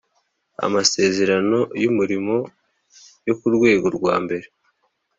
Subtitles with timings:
[0.65, 2.35] amasezerano y umurimo
[3.27, 4.47] yo ku rwego rwa mbere